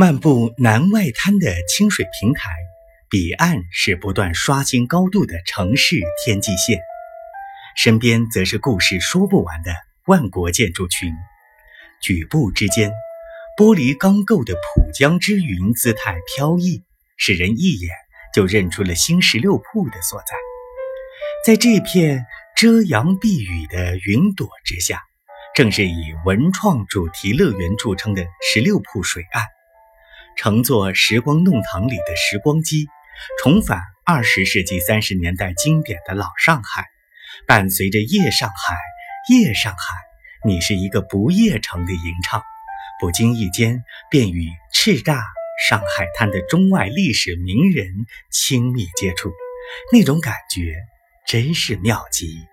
[0.00, 2.50] 漫步南外滩的清水平台，
[3.10, 6.78] 彼岸是不断刷新高度的城市天际线，
[7.76, 9.74] 身边则是故事说不完的
[10.06, 11.12] 万国建筑群。
[12.00, 12.92] 举步之间，
[13.56, 16.84] 玻璃钢构的浦江之云姿态飘逸，
[17.16, 17.90] 使人一眼
[18.32, 20.36] 就认出了新十六铺的所在。
[21.44, 22.24] 在这片
[22.54, 25.02] 遮阳避雨的云朵之下，
[25.56, 29.44] 正是以文创主题乐园著称的十六铺水岸。
[30.38, 32.86] 乘坐时光弄堂里的时光机，
[33.42, 36.86] 重返二十世纪三十年代经典的老上海，
[37.44, 38.76] 伴随着夜上海，
[39.28, 39.96] 夜上海，
[40.46, 42.40] 你是一个不夜城的吟唱，
[43.00, 43.82] 不经意间
[44.12, 45.24] 便与赤大
[45.68, 49.32] 上海滩的中外历史名人亲密接触，
[49.92, 50.76] 那种感觉
[51.26, 52.46] 真是妙极。